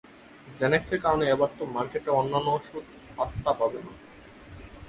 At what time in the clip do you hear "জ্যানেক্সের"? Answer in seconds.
0.57-0.99